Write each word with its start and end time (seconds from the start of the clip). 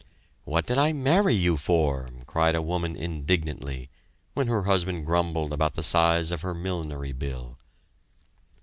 "What 0.45 0.65
did 0.65 0.79
I 0.79 0.93
marry 0.93 1.35
you 1.35 1.57
for?" 1.57 2.09
cried 2.25 2.55
a 2.55 2.61
woman 2.63 2.95
indignantly, 2.95 3.91
when 4.33 4.47
her 4.47 4.63
husband 4.63 5.05
grumbled 5.05 5.53
about 5.53 5.73
the 5.75 5.83
size 5.83 6.31
of 6.31 6.41
her 6.41 6.55
millinery 6.55 7.11
bill. 7.11 7.59